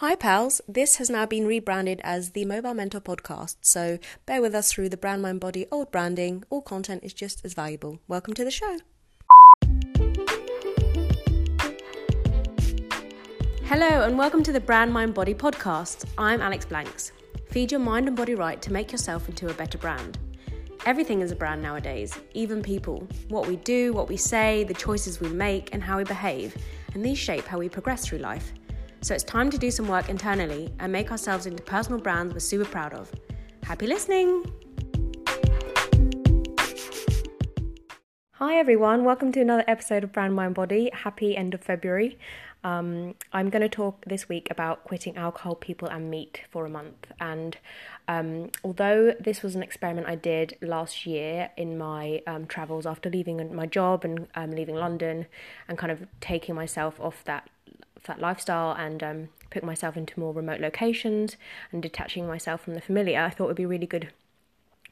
[0.00, 0.62] Hi, pals.
[0.66, 4.88] This has now been rebranded as the Mobile Mentor Podcast, so bear with us through
[4.88, 6.42] the brand mind body old branding.
[6.48, 7.98] All content is just as valuable.
[8.08, 8.78] Welcome to the show.
[13.64, 16.06] Hello, and welcome to the Brand Mind Body Podcast.
[16.16, 17.12] I'm Alex Blanks.
[17.50, 20.18] Feed your mind and body right to make yourself into a better brand.
[20.86, 23.06] Everything is a brand nowadays, even people.
[23.28, 26.56] What we do, what we say, the choices we make, and how we behave,
[26.94, 28.54] and these shape how we progress through life.
[29.02, 32.40] So it's time to do some work internally and make ourselves into personal brands we're
[32.40, 33.10] super proud of.
[33.62, 34.44] Happy listening!
[38.32, 40.90] Hi everyone, welcome to another episode of Brand Mind Body.
[40.92, 42.18] Happy end of February.
[42.62, 46.70] Um, I'm going to talk this week about quitting alcohol, people, and meat for a
[46.70, 47.10] month.
[47.18, 47.56] And
[48.06, 53.08] um, although this was an experiment I did last year in my um, travels after
[53.08, 55.24] leaving my job and um, leaving London
[55.68, 57.48] and kind of taking myself off that
[58.04, 61.36] that lifestyle and um, putting myself into more remote locations
[61.72, 64.10] and detaching myself from the familiar, I thought it would be really good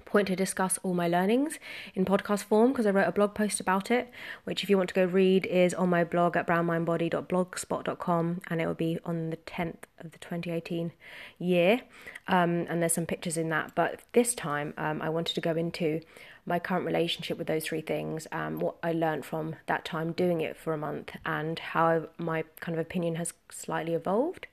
[0.08, 1.58] point to discuss all my learnings
[1.94, 4.10] in podcast form because I wrote a blog post about it,
[4.44, 8.66] which if you want to go read is on my blog at brandmindbody.blogspot.com and it
[8.66, 10.92] will be on the 10th of the 2018
[11.38, 11.82] year.
[12.26, 13.74] Um, and there's some pictures in that.
[13.74, 16.00] But this time um, I wanted to go into
[16.46, 20.40] my current relationship with those three things, um, what I learned from that time doing
[20.40, 24.46] it for a month, and how my kind of opinion has slightly evolved.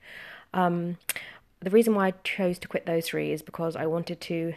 [0.52, 0.98] Um,
[1.60, 4.52] the reason why I chose to quit those three is because I wanted to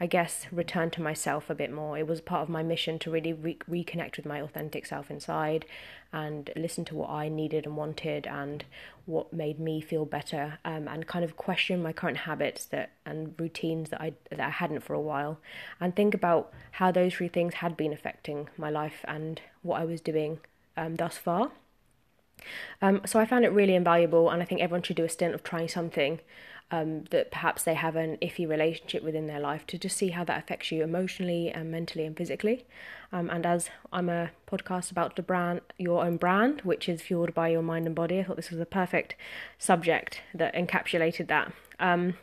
[0.00, 1.98] I guess, return to myself a bit more.
[1.98, 5.66] It was part of my mission to really re- reconnect with my authentic self inside
[6.12, 8.64] and listen to what I needed and wanted and
[9.06, 13.34] what made me feel better um, and kind of question my current habits that and
[13.38, 15.38] routines that I that I hadn't for a while
[15.80, 19.84] and think about how those three things had been affecting my life and what I
[19.84, 20.38] was doing
[20.76, 21.50] um, thus far.
[22.80, 25.34] Um, so I found it really invaluable, and I think everyone should do a stint
[25.34, 26.20] of trying something
[26.70, 30.24] um, that perhaps they have an iffy relationship within their life to just see how
[30.24, 32.66] that affects you emotionally and mentally and physically.
[33.10, 37.32] Um, and as I'm a podcast about the brand, your own brand, which is fueled
[37.32, 39.14] by your mind and body, I thought this was a perfect
[39.58, 41.52] subject that encapsulated that.
[41.80, 42.14] Um,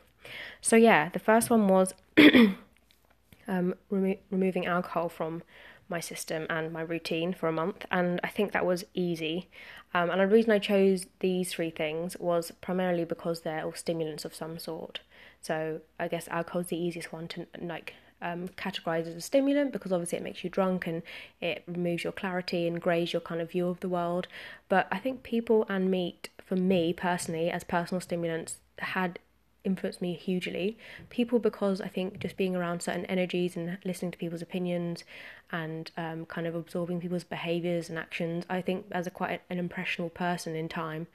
[0.62, 1.94] so yeah, the first one was
[3.48, 5.42] um, remo- removing alcohol from
[5.90, 9.50] my system and my routine for a month, and I think that was easy.
[9.94, 14.26] Um, and the reason I chose these three things was primarily because they're all stimulants
[14.26, 15.00] of some sort.
[15.42, 19.72] So I guess alcohol is the easiest one to like um, categorize as a stimulant
[19.72, 21.04] because obviously it makes you drunk and
[21.40, 24.28] it removes your clarity and greys your kind of view of the world.
[24.70, 29.20] But I think people and meat, for me personally, as personal stimulants, had
[29.66, 30.78] influenced me hugely.
[31.10, 35.04] People, because I think just being around certain energies and listening to people's opinions
[35.52, 39.60] and um, kind of absorbing people's behaviors and actions, I think as a quite an
[39.60, 41.08] impressionable person in time,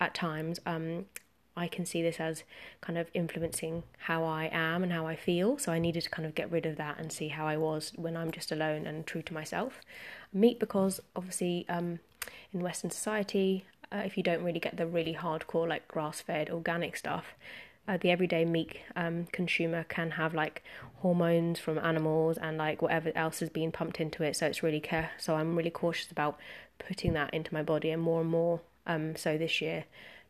[0.00, 1.06] at times, um,
[1.56, 2.44] I can see this as
[2.80, 5.58] kind of influencing how I am and how I feel.
[5.58, 7.92] So I needed to kind of get rid of that and see how I was
[7.96, 9.80] when I'm just alone and true to myself.
[10.32, 11.98] Meat, because obviously um,
[12.52, 16.48] in Western society, uh, if you don't really get the really hardcore, like grass fed
[16.48, 17.34] organic stuff,
[17.88, 20.62] uh, the everyday meat um, consumer can have like
[20.98, 24.36] hormones from animals and like whatever else is being pumped into it.
[24.36, 25.10] So it's really care.
[25.18, 26.38] So I'm really cautious about
[26.78, 28.60] putting that into my body and more and more.
[28.86, 29.84] Um, so this year,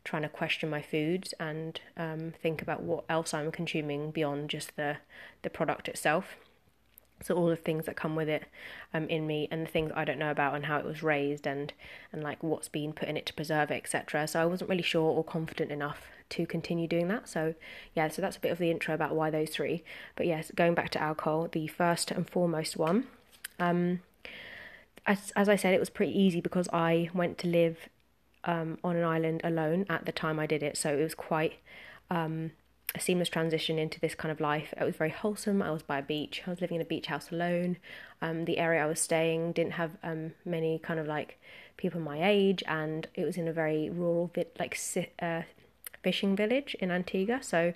[0.05, 4.77] trying to question my foods and um, think about what else I'm consuming beyond just
[4.77, 4.97] the
[5.43, 6.37] the product itself.
[7.25, 8.45] So all the things that come with it
[8.93, 11.47] um, in me and the things I don't know about and how it was raised
[11.47, 11.73] and
[12.13, 14.27] and like what's been put in it to preserve it, etc.
[14.29, 17.29] So I wasn't really sure or confident enough to continue doing that.
[17.29, 17.55] So,
[17.95, 19.85] yeah, so that's a bit of the intro about why those three.
[20.17, 23.07] But yes, going back to alcohol, the first and foremost one.
[23.59, 24.01] Um,
[25.07, 27.89] as, as I said, it was pretty easy because I went to live
[28.45, 30.77] um, on an island alone at the time I did it.
[30.77, 31.55] So it was quite
[32.11, 32.53] um,
[32.95, 34.75] a seamless transition into this kind of life.
[34.79, 35.63] It was very wholesome.
[35.63, 36.43] I was by a beach.
[36.47, 37.79] I was living in a beach house alone.
[38.21, 41.39] Um, the area I was staying didn't have um, many kind of like
[41.77, 44.79] people my age, and it was in a very rural, like
[45.21, 45.43] uh,
[46.03, 47.43] fishing village in Antigua.
[47.43, 47.73] So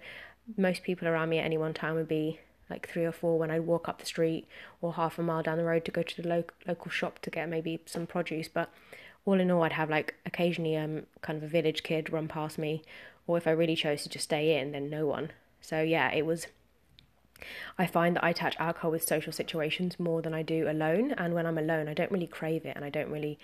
[0.57, 3.51] most people around me at any one time would be like three or four when
[3.51, 4.47] I'd walk up the street
[4.81, 7.31] or half a mile down the road to go to the lo- local shop to
[7.31, 8.49] get maybe some produce.
[8.49, 8.71] But
[9.25, 12.59] all in all, I'd have like occasionally um kind of a village kid run past
[12.59, 12.83] me,
[13.27, 15.31] or if I really chose to just stay in, then no one.
[15.61, 16.47] So yeah, it was.
[17.79, 21.35] I find that I attach alcohol with social situations more than I do alone, and
[21.35, 23.39] when I'm alone, I don't really crave it, and I don't really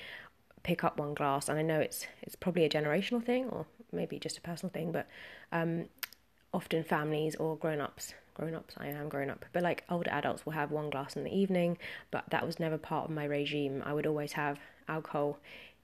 [0.63, 1.49] pick up one glass.
[1.49, 4.93] And I know it's it's probably a generational thing, or maybe just a personal thing,
[4.93, 5.07] but
[5.53, 5.87] um,
[6.55, 10.45] often families or grown ups, grown ups, I am grown up, but like older adults
[10.45, 11.79] will have one glass in the evening,
[12.11, 13.83] but that was never part of my regime.
[13.85, 14.59] I would always have
[14.89, 15.39] alcohol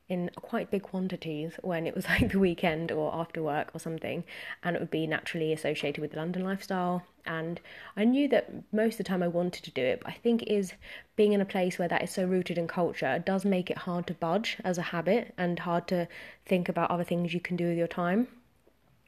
[0.08, 4.24] in quite big quantities when it was like the weekend or after work or something,
[4.62, 7.02] and it would be naturally associated with the London lifestyle.
[7.26, 7.60] And
[7.96, 10.42] I knew that most of the time I wanted to do it, but I think
[10.44, 10.72] is
[11.16, 13.78] being in a place where that is so rooted in culture it does make it
[13.78, 16.06] hard to budge as a habit and hard to
[16.46, 18.28] think about other things you can do with your time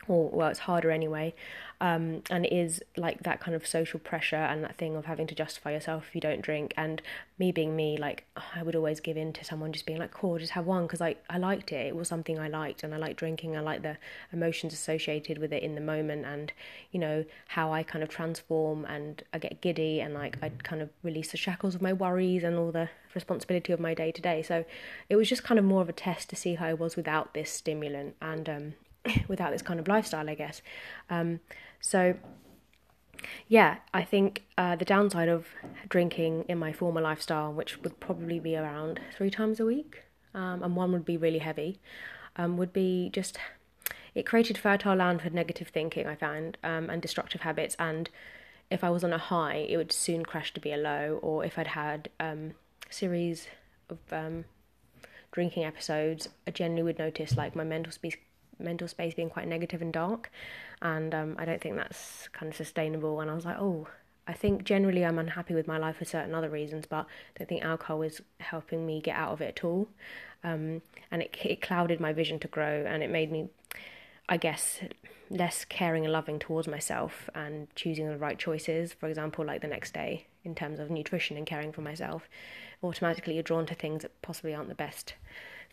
[0.08, 1.34] or well it's harder anyway
[1.82, 5.26] um, and it is like that kind of social pressure and that thing of having
[5.26, 7.00] to justify yourself if you don't drink and
[7.38, 10.38] me being me like i would always give in to someone just being like cool
[10.38, 11.86] just have one because I, I liked it.
[11.86, 13.56] It was something i liked and i like drinking.
[13.56, 13.96] I like the
[14.32, 16.52] emotions associated with it in the moment and
[16.90, 20.82] you know how i kind of transform and i get giddy and like i kind
[20.82, 24.22] of release the shackles of my worries and all the responsibility of my day to
[24.22, 24.40] day.
[24.42, 24.64] So
[25.08, 27.34] it was just kind of more of a test to see how i was without
[27.34, 28.74] this stimulant and um,
[29.28, 30.62] without this kind of lifestyle, I guess.
[31.08, 31.40] Um,
[31.80, 32.14] so,
[33.48, 35.46] yeah, I think uh, the downside of
[35.88, 40.04] drinking in my former lifestyle, which would probably be around three times a week,
[40.34, 41.80] um, and one would be really heavy,
[42.36, 43.38] um, would be just
[44.14, 47.76] it created fertile land for negative thinking, I found, um, and destructive habits.
[47.78, 48.10] And
[48.70, 51.44] if I was on a high, it would soon crash to be a low, or
[51.44, 52.52] if I'd had um,
[52.88, 53.46] a series
[53.88, 54.44] of um,
[55.32, 58.16] drinking episodes, I generally would notice like my mental space
[58.60, 60.30] mental space being quite negative and dark,
[60.82, 63.20] and um, I don't think that's kind of sustainable.
[63.20, 63.88] And I was like, oh,
[64.26, 67.48] I think generally I'm unhappy with my life for certain other reasons, but I don't
[67.48, 69.88] think alcohol is helping me get out of it at all.
[70.44, 73.48] Um, and it it clouded my vision to grow, and it made me,
[74.28, 74.80] I guess,
[75.30, 78.92] less caring and loving towards myself and choosing the right choices.
[78.92, 82.28] For example, like the next day in terms of nutrition and caring for myself,
[82.82, 85.14] automatically you're drawn to things that possibly aren't the best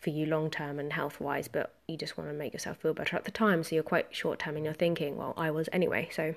[0.00, 2.94] for you long term and health wise, but you just want to make yourself feel
[2.94, 3.64] better at the time.
[3.64, 5.16] So you're quite short term in your thinking.
[5.16, 6.08] Well, I was anyway.
[6.12, 6.34] So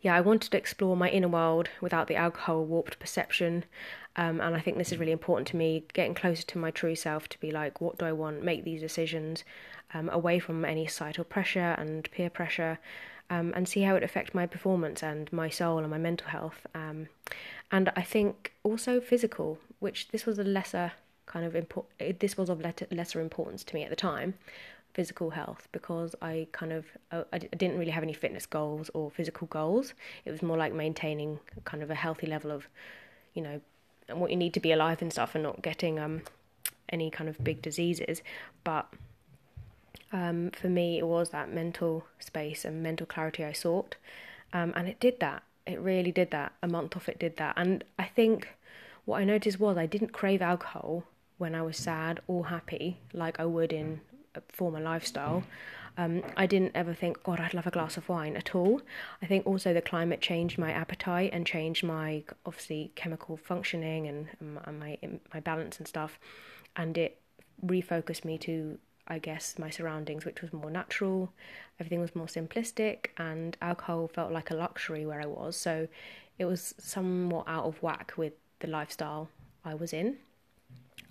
[0.00, 3.64] yeah, I wanted to explore my inner world without the alcohol warped perception.
[4.16, 6.94] Um, and I think this is really important to me, getting closer to my true
[6.94, 8.44] self to be like, what do I want?
[8.44, 9.44] Make these decisions
[9.94, 12.78] um, away from any societal pressure and peer pressure.
[13.30, 16.66] Um, and see how it affect my performance and my soul and my mental health.
[16.74, 17.08] Um,
[17.70, 20.92] and I think also physical, which this was a lesser
[21.32, 22.20] kind of important.
[22.20, 24.34] This was of lesser importance to me at the time,
[24.92, 29.10] physical health, because I kind of uh, I didn't really have any fitness goals or
[29.10, 29.94] physical goals.
[30.24, 32.68] It was more like maintaining kind of a healthy level of,
[33.34, 33.60] you know,
[34.12, 36.22] what you need to be alive and stuff, and not getting um
[36.90, 38.22] any kind of big diseases.
[38.64, 38.86] But
[40.12, 43.96] um, for me, it was that mental space and mental clarity I sought,
[44.52, 45.42] um, and it did that.
[45.66, 46.52] It really did that.
[46.62, 48.48] A month off, it did that, and I think
[49.06, 51.04] what I noticed was I didn't crave alcohol
[51.42, 54.00] when I was sad or happy, like I would in
[54.36, 55.42] uh, a former lifestyle.
[55.98, 58.80] Um, I didn't ever think, God, I'd love a glass of wine at all.
[59.20, 64.28] I think also the climate changed my appetite and changed my obviously chemical functioning and,
[64.40, 66.12] um, and my um, my balance and stuff,
[66.76, 67.20] and it
[67.66, 68.78] refocused me to
[69.08, 71.32] I guess my surroundings, which was more natural.
[71.80, 75.56] Everything was more simplistic, and alcohol felt like a luxury where I was.
[75.56, 75.88] So
[76.38, 79.28] it was somewhat out of whack with the lifestyle
[79.64, 80.18] I was in.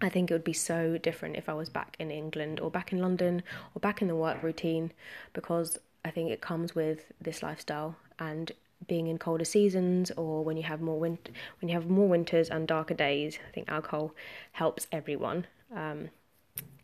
[0.01, 2.92] I think it would be so different if I was back in England or back
[2.92, 3.44] in London
[3.75, 4.92] or back in the work routine
[5.33, 8.51] because I think it comes with this lifestyle and
[8.88, 11.19] being in colder seasons or when you have more win-
[11.59, 13.38] when you have more winters and darker days.
[13.48, 14.15] I think alcohol
[14.53, 15.45] helps everyone.
[15.74, 16.09] Um,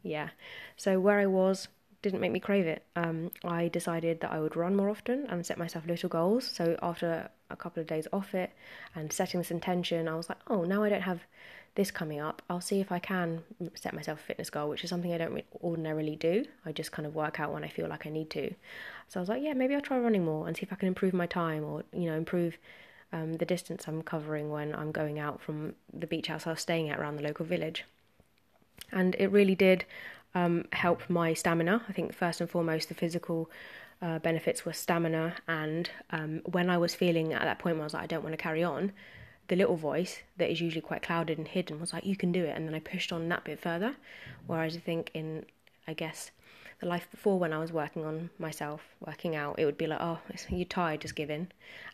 [0.03, 0.29] yeah.
[0.75, 1.67] So where I was
[2.03, 2.83] didn't make me crave it.
[2.95, 6.47] Um, I decided that I would run more often and set myself little goals.
[6.47, 8.51] So after a couple of days off it
[8.95, 11.21] and setting this intention, I was like, oh, now I don't have
[11.77, 13.43] this coming up, I'll see if I can
[13.73, 16.43] set myself a fitness goal, which is something I don't ordinarily do.
[16.65, 18.53] I just kind of work out when I feel like I need to.
[19.07, 20.89] So I was like, yeah, maybe I'll try running more and see if I can
[20.89, 22.57] improve my time or, you know, improve
[23.13, 26.61] um, the distance I'm covering when I'm going out from the beach house I was
[26.61, 27.85] staying at around the local village.
[28.91, 29.85] And it really did
[30.35, 31.83] um, help my stamina.
[31.87, 33.49] I think first and foremost, the physical
[34.01, 35.35] uh, benefits were stamina.
[35.47, 38.23] And um, when I was feeling at that point where I was like, I don't
[38.23, 38.91] want to carry on,
[39.47, 42.43] the little voice that is usually quite clouded and hidden was like, you can do
[42.43, 42.55] it.
[42.55, 43.95] And then I pushed on that bit further.
[44.45, 45.45] Whereas I think in,
[45.87, 46.31] I guess,
[46.79, 49.99] the life before when I was working on myself, working out, it would be like,
[49.99, 51.47] oh, you're tired, just give in.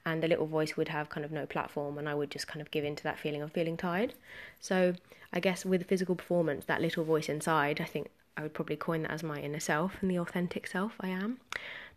[0.05, 2.61] And the little voice would have kind of no platform, and I would just kind
[2.61, 4.13] of give in to that feeling of feeling tired.
[4.59, 4.93] So
[5.31, 9.03] I guess with physical performance, that little voice inside, I think I would probably coin
[9.03, 11.39] that as my inner self and the authentic self I am,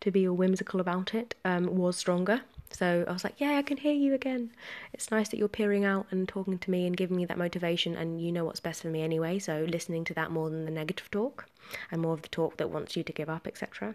[0.00, 2.42] to be all whimsical about it, um, was stronger.
[2.70, 4.50] So I was like, yeah, I can hear you again.
[4.92, 7.96] It's nice that you're peering out and talking to me and giving me that motivation,
[7.96, 9.38] and you know what's best for me anyway.
[9.38, 11.46] So listening to that more than the negative talk
[11.90, 13.94] and more of the talk that wants you to give up, etc.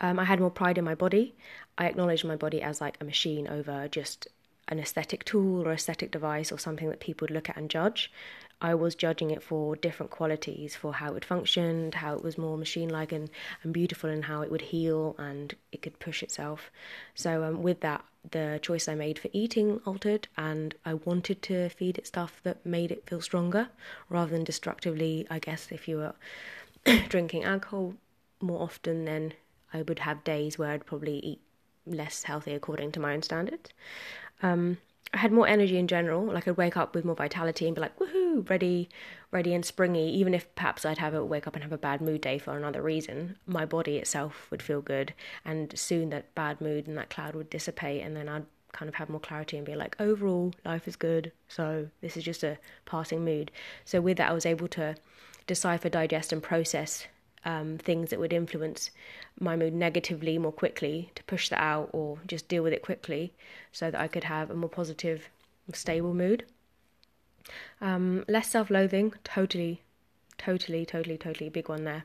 [0.00, 1.34] Um, I had more pride in my body.
[1.78, 4.28] I acknowledged my body as like a machine over just
[4.68, 8.10] an aesthetic tool or aesthetic device or something that people would look at and judge.
[8.62, 12.56] I was judging it for different qualities, for how it functioned, how it was more
[12.56, 13.28] machine like and,
[13.64, 16.70] and beautiful, and how it would heal and it could push itself.
[17.16, 21.70] So, um, with that, the choice I made for eating altered, and I wanted to
[21.70, 23.68] feed it stuff that made it feel stronger
[24.08, 25.26] rather than destructively.
[25.28, 26.14] I guess if you were
[27.08, 27.94] drinking alcohol
[28.40, 29.34] more often, then
[29.74, 31.40] I would have days where I'd probably eat
[31.84, 33.70] less healthy according to my own standards.
[34.40, 34.78] Um,
[35.14, 36.24] I had more energy in general.
[36.24, 38.88] Like I'd wake up with more vitality and be like, woohoo, ready,
[39.30, 40.08] ready and springy.
[40.14, 42.56] Even if perhaps I'd have a wake up and have a bad mood day for
[42.56, 45.12] another reason, my body itself would feel good.
[45.44, 48.94] And soon that bad mood and that cloud would dissipate, and then I'd kind of
[48.94, 51.30] have more clarity and be like, overall, life is good.
[51.46, 53.50] So this is just a passing mood.
[53.84, 54.94] So with that, I was able to
[55.46, 57.06] decipher, digest, and process
[57.44, 58.90] um, things that would influence
[59.40, 63.32] my mood negatively more quickly to push that out or just deal with it quickly
[63.72, 65.28] so that I could have a more positive,
[65.72, 66.44] stable mood.
[67.80, 69.82] Um, less self loathing, totally,
[70.38, 72.04] totally, totally, totally big one there.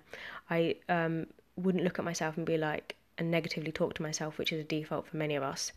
[0.49, 4.53] I um, wouldn't look at myself and be like, and negatively talk to myself, which
[4.53, 5.71] is a default for many of us.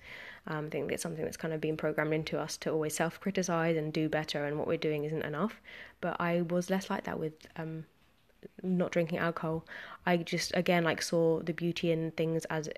[0.46, 3.20] Um, I think it's something that's kind of been programmed into us to always self
[3.20, 5.60] criticize and do better, and what we're doing isn't enough.
[6.00, 7.84] But I was less like that with um,
[8.62, 9.64] not drinking alcohol,
[10.06, 12.68] I just again like saw the beauty in things as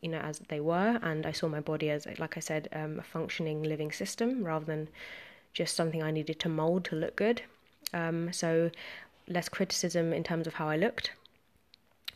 [0.00, 2.98] you know as they were, and I saw my body as like I said um,
[2.98, 4.88] a functioning living system rather than
[5.52, 7.42] just something I needed to mold to look good.
[7.92, 8.70] Um, so
[9.28, 11.12] less criticism in terms of how I looked.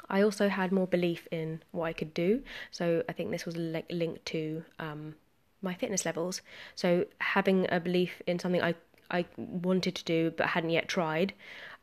[0.08, 2.42] I also had more belief in what I could do.
[2.70, 5.14] So I think this was li- linked to um,
[5.62, 6.42] my fitness levels.
[6.74, 8.74] So having a belief in something I
[9.10, 11.34] I wanted to do but hadn't yet tried,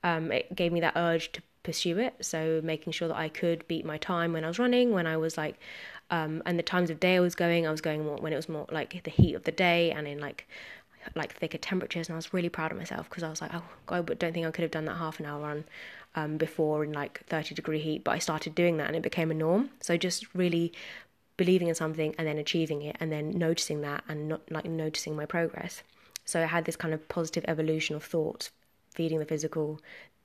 [0.03, 2.13] um, it gave me that urge to pursue it.
[2.21, 5.17] So making sure that I could beat my time when I was running, when I
[5.17, 5.57] was like,
[6.09, 8.35] um, and the times of day I was going, I was going more when it
[8.35, 10.47] was more like the heat of the day and in like
[11.15, 12.09] like thicker temperatures.
[12.09, 14.33] And I was really proud of myself because I was like, oh God, I don't
[14.33, 15.63] think I could have done that half an hour run
[16.15, 18.03] um, before in like 30 degree heat.
[18.03, 19.71] But I started doing that and it became a norm.
[19.79, 20.73] So just really
[21.37, 25.15] believing in something and then achieving it and then noticing that and not like noticing
[25.15, 25.81] my progress.
[26.23, 28.51] So I had this kind of positive evolution of thoughts
[28.93, 29.79] feeding the physical,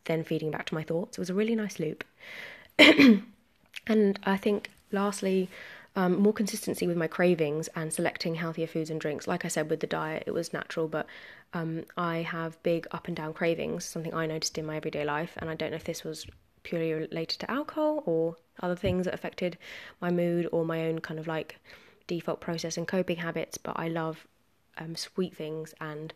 [0.04, 1.18] then feeding back to my thoughts.
[1.18, 2.04] It was a really nice loop.
[2.78, 5.48] and I think, lastly,
[5.96, 9.26] um, more consistency with my cravings and selecting healthier foods and drinks.
[9.26, 11.06] Like I said, with the diet, it was natural, but
[11.54, 15.32] um, I have big up and down cravings, something I noticed in my everyday life.
[15.38, 16.26] And I don't know if this was
[16.64, 19.56] purely related to alcohol or other things that affected
[20.00, 21.58] my mood or my own kind of like
[22.06, 24.26] default process and coping habits, but I love
[24.78, 26.12] um, sweet things and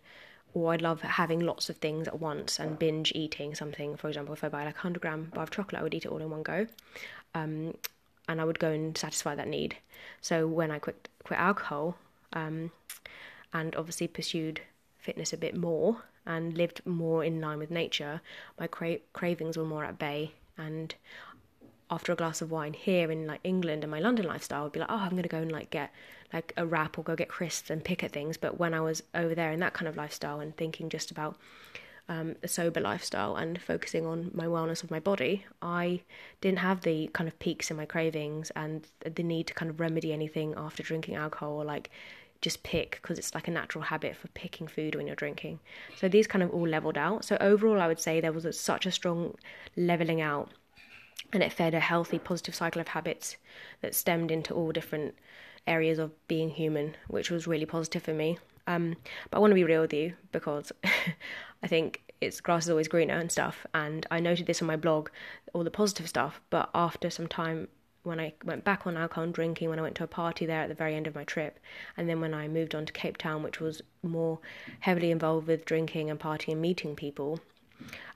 [0.54, 3.96] or I love having lots of things at once and binge eating something.
[3.96, 6.04] For example, if I buy like a 100 gram bar of chocolate, I would eat
[6.04, 6.66] it all in one go.
[7.34, 7.74] Um,
[8.28, 9.76] and I would go and satisfy that need.
[10.20, 11.96] So when I quit, quit alcohol
[12.32, 12.70] um,
[13.52, 14.60] and obviously pursued
[14.98, 18.20] fitness a bit more and lived more in line with nature,
[18.58, 20.32] my cra- cravings were more at bay.
[20.58, 20.94] And
[21.90, 24.80] after a glass of wine here in like England and my London lifestyle, I'd be
[24.80, 25.92] like, oh, I'm to go and like get
[26.32, 28.36] like a wrap or go get crisps and pick at things.
[28.36, 31.36] But when I was over there in that kind of lifestyle and thinking just about
[32.08, 36.02] um, a sober lifestyle and focusing on my wellness of my body, I
[36.40, 39.80] didn't have the kind of peaks in my cravings and the need to kind of
[39.80, 41.90] remedy anything after drinking alcohol or like
[42.40, 45.60] just pick because it's like a natural habit for picking food when you're drinking.
[45.96, 47.24] So these kind of all leveled out.
[47.24, 49.34] So overall, I would say there was a, such a strong
[49.76, 50.50] leveling out
[51.32, 53.36] and it fed a healthy, positive cycle of habits
[53.80, 55.14] that stemmed into all different
[55.66, 58.38] areas of being human, which was really positive for me.
[58.66, 58.96] Um,
[59.30, 60.72] but I want to be real with you because
[61.62, 63.66] I think it's grass is always greener and stuff.
[63.74, 65.10] And I noted this on my blog,
[65.52, 66.40] all the positive stuff.
[66.50, 67.68] But after some time,
[68.02, 70.62] when I went back on alcohol and drinking, when I went to a party there
[70.62, 71.58] at the very end of my trip,
[71.96, 74.38] and then when I moved on to Cape Town, which was more
[74.80, 77.40] heavily involved with drinking and partying and meeting people,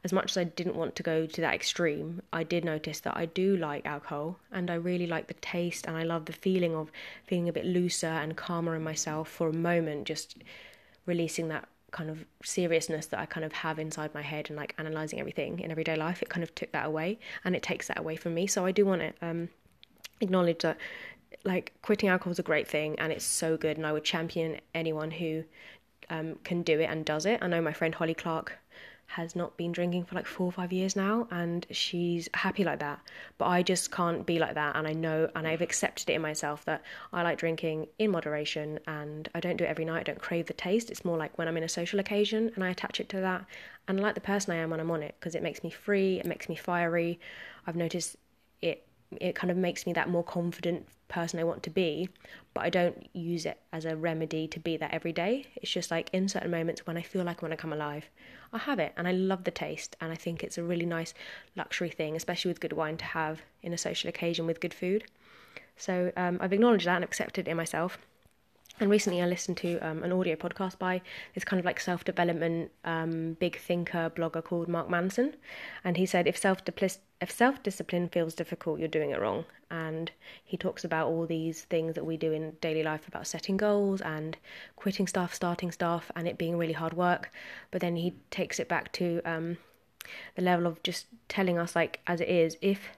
[0.05, 3.17] as much as I didn't want to go to that extreme, I did notice that
[3.17, 6.75] I do like alcohol and I really like the taste and I love the feeling
[6.75, 6.93] of
[7.27, 10.37] feeling a bit looser and calmer in myself for a moment, just
[11.07, 14.75] releasing that kind of seriousness that I kind of have inside my head and like
[14.79, 16.21] analyzing everything in everyday life.
[16.21, 18.47] It kind of took that away and it takes that away from me.
[18.47, 19.49] So I do want to um,
[20.21, 20.77] acknowledge that
[21.45, 24.61] like quitting alcohol is a great thing and it's so good and I would champion
[24.75, 25.45] anyone who
[26.11, 27.39] um, can do it and does it.
[27.43, 28.59] I know my friend Holly Clark
[29.07, 32.81] has not been drinking for like four or five years now and she's happy like
[32.81, 33.01] that.
[33.39, 36.23] But i just can't be like that and i know and i've accepted it in
[36.23, 36.83] myself that
[37.13, 40.47] i like drinking in moderation and i don't do it every night i don't crave
[40.47, 40.91] the taste.
[40.91, 43.45] It's more like when i'm in a social occasion and i attach it to that.
[43.87, 45.71] And I like the person i am when i'm on it because it makes me
[45.71, 47.21] free it makes me fiery.
[47.67, 48.17] I've noticed
[49.21, 52.09] it kind of makes me that more confident person I want to be,
[52.55, 55.47] but I don't use it as a remedy to be that every day.
[55.57, 58.09] It's just like in certain moments when I feel like I want to come alive,
[58.53, 61.15] I have it and I love the taste and I think it's a really nice
[61.57, 65.05] luxury thing, especially with good wine to have in a social occasion with good food.
[65.77, 67.99] So um, I've acknowledged that and accepted it in myself.
[68.81, 71.01] And recently, I listened to um, an audio podcast by
[71.35, 75.37] this kind of like self development um, big thinker blogger called Mark Manson,
[75.85, 76.59] and he said if self
[77.29, 79.45] self discipline feels difficult, you're doing it wrong.
[79.71, 80.11] And
[80.45, 84.01] he talks about all these things that we do in daily life about setting goals
[84.01, 84.37] and
[84.75, 87.31] quitting stuff, starting stuff, and it being really hard work.
[87.71, 89.57] But then he takes it back to um,
[90.35, 92.91] the level of just telling us like as it is if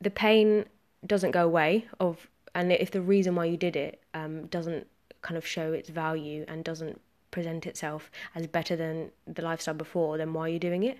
[0.00, 0.64] the pain
[1.06, 4.86] doesn't go away of and if the reason why you did it um, doesn't
[5.22, 10.18] kind of show its value and doesn't present itself as better than the lifestyle before,
[10.18, 10.98] then why are you doing it?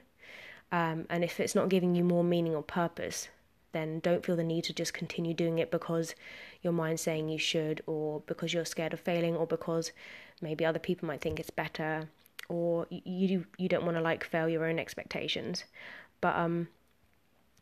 [0.72, 3.28] Um, and if it's not giving you more meaning or purpose,
[3.70, 6.14] then don't feel the need to just continue doing it because
[6.62, 9.92] your mind's saying you should, or because you're scared of failing, or because
[10.40, 12.08] maybe other people might think it's better,
[12.48, 15.64] or you you don't want to like fail your own expectations.
[16.20, 16.68] But um,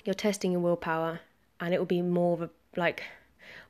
[0.04, 1.20] you're testing your willpower,
[1.60, 3.02] and it will be more of a like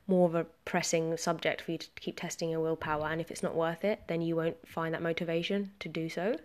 [0.07, 3.07] more of a pressing subject for you to keep testing your willpower.
[3.07, 6.37] And if it's not worth it, then you won't find that motivation to do so.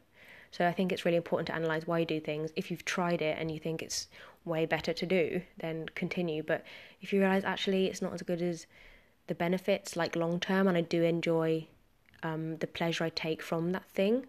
[0.51, 2.51] So I think it's really important to analyze why you do things.
[2.57, 4.09] If you've tried it and you think it's
[4.45, 6.43] way better to do, then continue.
[6.43, 6.65] But
[7.01, 8.67] if you realize actually it's not as good as
[9.27, 11.67] the benefits, like long term, and I do enjoy
[12.23, 14.27] um, the pleasure I take from that thing,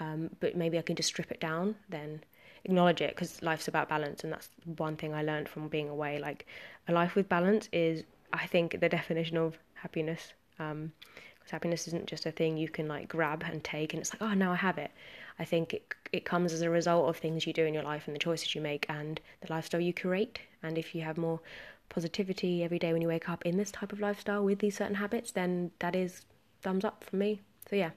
[0.00, 2.24] um, but maybe I can just strip it down, then
[2.64, 4.24] acknowledge it because life's about balance.
[4.24, 6.18] And that's one thing I learned from being away.
[6.18, 6.46] Like
[6.88, 8.02] a life with balance is
[8.34, 10.32] I think the definition of happiness.
[10.58, 10.92] Um,
[11.38, 14.22] because happiness isn't just a thing you can like grab and take and it's like
[14.22, 14.90] oh now I have it.
[15.38, 18.04] I think it it comes as a result of things you do in your life
[18.06, 20.38] and the choices you make and the lifestyle you create.
[20.62, 21.40] And if you have more
[21.88, 24.94] positivity every day when you wake up in this type of lifestyle with these certain
[24.94, 26.22] habits, then that is
[26.62, 27.40] thumbs up for me.
[27.68, 27.90] So yeah,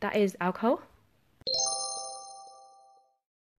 [0.00, 0.82] that is alcohol.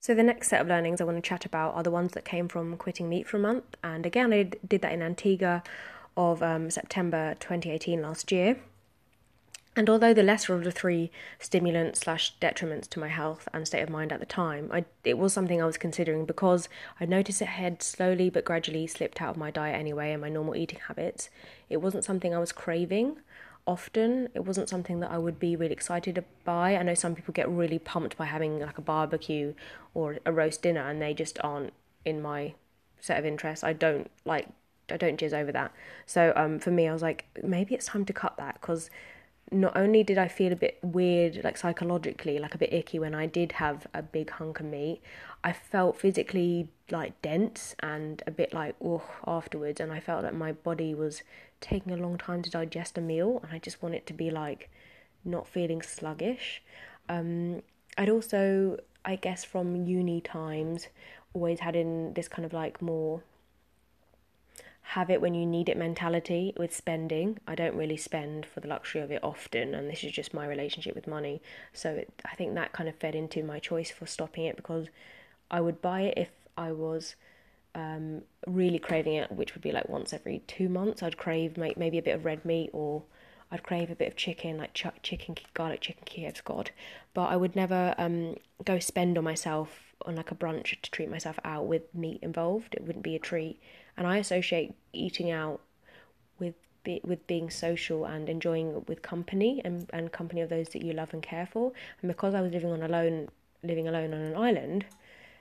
[0.01, 2.25] So the next set of learnings I want to chat about are the ones that
[2.25, 3.77] came from quitting meat for a month.
[3.83, 5.61] And again, I did that in Antigua
[6.17, 8.57] of um, September 2018 last year.
[9.73, 13.81] And although the lesser of the three stimulants slash detriments to my health and state
[13.81, 16.67] of mind at the time, I, it was something I was considering because
[16.99, 20.27] I noticed it had slowly but gradually slipped out of my diet anyway and my
[20.27, 21.29] normal eating habits.
[21.69, 23.19] It wasn't something I was craving
[23.65, 24.27] often.
[24.33, 26.75] It wasn't something that I would be really excited by.
[26.75, 29.53] I know some people get really pumped by having like a barbecue
[29.93, 31.71] or a roast dinner and they just aren't
[32.03, 32.55] in my
[32.99, 33.63] set of interests.
[33.63, 34.49] I don't like
[34.91, 35.71] I don't jizz over that.
[36.05, 38.89] So um, for me, I was like, maybe it's time to cut that because
[39.51, 43.13] not only did I feel a bit weird, like psychologically, like a bit icky when
[43.13, 45.01] I did have a big hunk of meat,
[45.43, 50.35] I felt physically like dense and a bit like oh afterwards, and I felt that
[50.35, 51.23] my body was
[51.59, 54.31] taking a long time to digest a meal, and I just want it to be
[54.31, 54.69] like
[55.25, 56.61] not feeling sluggish.
[57.09, 57.61] Um,
[57.97, 60.87] I'd also, I guess, from uni times,
[61.33, 63.21] always had in this kind of like more
[64.81, 67.39] have it when you need it mentality with spending.
[67.47, 70.45] I don't really spend for the luxury of it often, and this is just my
[70.45, 71.41] relationship with money.
[71.71, 74.87] So it, I think that kind of fed into my choice for stopping it because
[75.49, 77.15] I would buy it if I was
[77.75, 81.01] um, really craving it, which would be like once every two months.
[81.01, 83.03] I'd crave maybe a bit of red meat or
[83.51, 86.71] I'd crave a bit of chicken, like ch- chicken, garlic chicken Kiev's God.
[87.13, 91.09] But I would never um, go spend on myself on like a brunch to treat
[91.09, 92.73] myself out with meat involved.
[92.73, 93.59] It wouldn't be a treat
[93.97, 95.61] and I associate eating out
[96.39, 100.83] with be, with being social and enjoying with company and, and company of those that
[100.83, 101.71] you love and care for.
[102.01, 103.29] And because I was living on alone,
[103.63, 104.85] living alone on an island,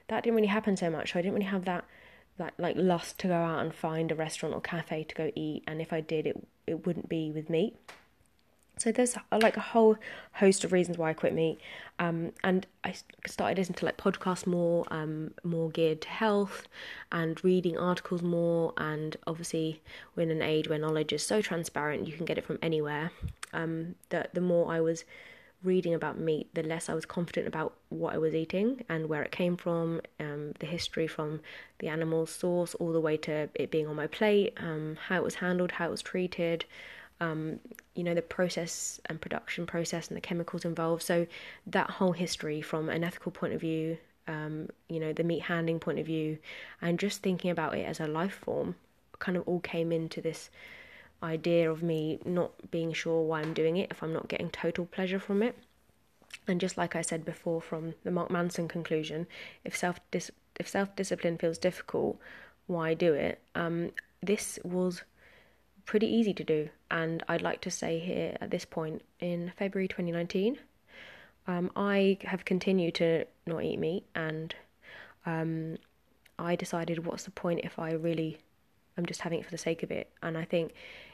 [0.07, 1.13] that didn't really happen so much.
[1.13, 1.85] So I didn't really have that
[2.37, 5.63] that like lust to go out and find a restaurant or cafe to go eat.
[5.67, 7.75] And if I did, it it wouldn't be with meat.
[8.77, 9.97] So there's like a whole
[10.33, 11.59] host of reasons why I quit meat,
[11.99, 12.95] um, and I
[13.27, 16.67] started listening to like podcasts more, um, more geared to health,
[17.11, 18.73] and reading articles more.
[18.77, 19.81] And obviously,
[20.15, 23.11] we're in an age where knowledge is so transparent; you can get it from anywhere.
[23.53, 25.03] Um, the the more I was
[25.63, 29.21] reading about meat, the less I was confident about what I was eating and where
[29.21, 31.41] it came from, um, the history from
[31.79, 35.23] the animal source all the way to it being on my plate, um, how it
[35.23, 36.65] was handled, how it was treated,
[37.21, 37.59] um,
[37.95, 41.03] you know, the process and production process and the chemicals involved.
[41.03, 41.27] So
[41.67, 45.79] that whole history from an ethical point of view, um, you know, the meat handling
[45.79, 46.39] point of view,
[46.81, 48.75] and just thinking about it as a life form
[49.19, 50.49] kind of all came into this
[51.21, 54.85] idea of me not being sure why I'm doing it if I'm not getting total
[54.85, 55.55] pleasure from it.
[56.47, 59.27] And just like I said before from the Mark Manson conclusion,
[59.63, 62.19] if self if self discipline feels difficult,
[62.65, 63.39] why do it.
[63.53, 63.91] Um,
[64.23, 65.03] this was
[65.85, 69.87] pretty easy to do, and I'd like to say here at this point in February
[69.87, 70.57] 2019,
[71.47, 74.55] um, I have continued to not eat meat, and
[75.25, 75.77] um,
[76.37, 78.37] I decided what's the point if I really
[78.97, 80.73] am just having it for the sake of it, and I think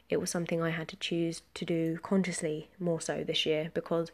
[0.10, 4.12] it was something I had to choose to do consciously more so this year because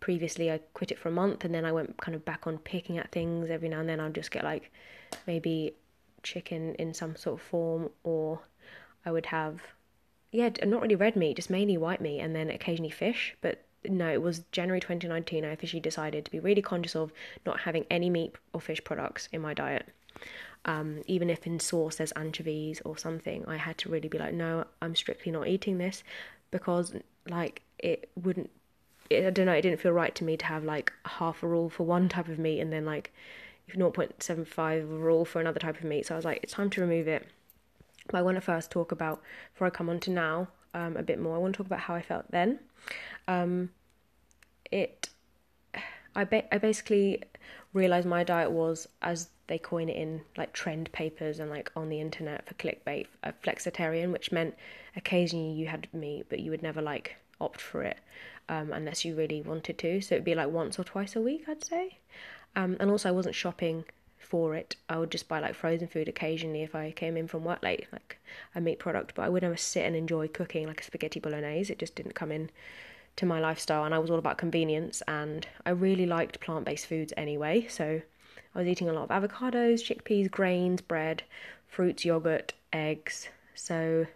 [0.00, 2.58] previously I quit it for a month and then I went kind of back on
[2.58, 4.00] picking at things every now and then.
[4.00, 4.70] I'd just get like
[5.26, 5.74] maybe
[6.22, 8.40] chicken in some sort of form or
[9.04, 9.60] I would have
[10.36, 14.10] yeah not really red meat just mainly white meat and then occasionally fish but no
[14.12, 17.12] it was January 2019 I officially decided to be really conscious of
[17.44, 19.88] not having any meat or fish products in my diet
[20.64, 24.34] um, even if in sauce there's anchovies or something I had to really be like
[24.34, 26.02] no I'm strictly not eating this
[26.50, 26.94] because
[27.28, 28.50] like it wouldn't
[29.10, 31.70] I don't know, it didn't feel right to me to have like half a rule
[31.70, 33.12] for one type of meat and then like
[33.74, 36.06] 0.75 rule for another type of meat.
[36.06, 37.26] So I was like, it's time to remove it.
[38.14, 41.18] I want to first talk about, before I come on to now um, a bit
[41.18, 42.58] more, I want to talk about how I felt then.
[43.26, 43.70] Um,
[44.70, 45.08] it,
[46.14, 47.22] I, ba- I basically
[47.72, 51.88] realized my diet was, as they coin it in like trend papers and like on
[51.88, 54.54] the internet for clickbait, a flexitarian, which meant
[54.96, 57.98] occasionally you had meat, but you would never like opt for it
[58.48, 60.00] um, unless you really wanted to.
[60.00, 61.98] So it'd be like once or twice a week, I'd say.
[62.56, 63.84] Um, and also, I wasn't shopping
[64.26, 64.76] for it.
[64.88, 67.86] I would just buy like frozen food occasionally if I came in from work late,
[67.92, 68.18] like
[68.54, 69.14] a meat product.
[69.14, 71.72] But I would never sit and enjoy cooking like a spaghetti bolognese.
[71.72, 72.50] It just didn't come in
[73.16, 75.02] to my lifestyle, and I was all about convenience.
[75.08, 77.66] And I really liked plant based foods anyway.
[77.68, 78.02] So
[78.54, 81.22] I was eating a lot of avocados, chickpeas, grains, bread,
[81.66, 83.28] fruits, yogurt, eggs.
[83.54, 84.06] So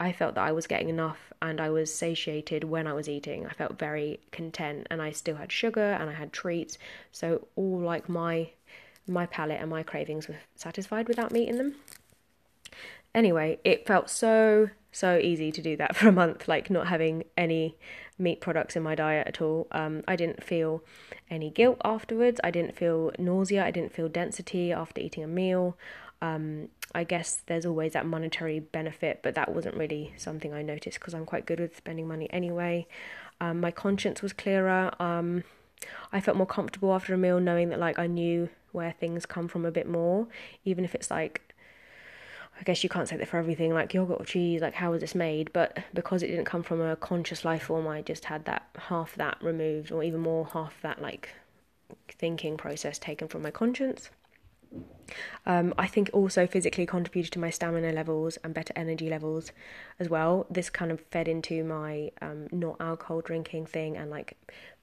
[0.00, 3.46] I felt that I was getting enough and I was satiated when I was eating.
[3.46, 6.78] I felt very content and I still had sugar and I had treats.
[7.12, 8.50] So all like my
[9.08, 11.76] my palate and my cravings were satisfied without meat in them.
[13.14, 17.24] Anyway, it felt so so easy to do that for a month, like not having
[17.36, 17.76] any
[18.18, 19.66] meat products in my diet at all.
[19.70, 20.82] Um, I didn't feel
[21.30, 22.40] any guilt afterwards.
[22.42, 23.64] I didn't feel nausea.
[23.64, 25.76] I didn't feel density after eating a meal.
[26.20, 30.98] Um, I guess there's always that monetary benefit, but that wasn't really something I noticed
[30.98, 32.86] because I'm quite good with spending money anyway.
[33.40, 34.90] Um, my conscience was clearer.
[34.98, 35.44] Um,
[36.12, 39.48] I felt more comfortable after a meal knowing that like I knew where things come
[39.48, 40.26] from a bit more,
[40.64, 41.54] even if it's like
[42.58, 45.00] I guess you can't say that for everything, like yogurt or cheese, like how was
[45.00, 45.52] this made?
[45.52, 49.14] But because it didn't come from a conscious life form, I just had that half
[49.14, 51.30] that removed, or even more half that like
[52.08, 54.10] thinking process taken from my conscience.
[55.46, 59.52] Um, I think also physically contributed to my stamina levels and better energy levels
[59.98, 60.46] as well.
[60.50, 64.36] This kind of fed into my um, not alcohol drinking thing and like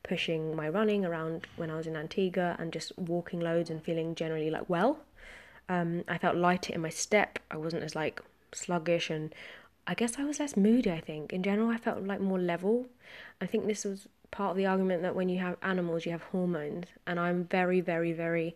[0.08, 4.16] pushing my running around when I was in Antigua and just walking loads and feeling
[4.16, 5.00] generally like well.
[5.68, 7.40] Um, I felt lighter in my step.
[7.50, 9.34] I wasn't as like sluggish and
[9.88, 10.92] I guess I was less moody.
[10.92, 12.86] I think in general I felt like more level.
[13.42, 16.24] I think this was part of the argument that when you have animals you have
[16.24, 18.56] hormones and I'm very very very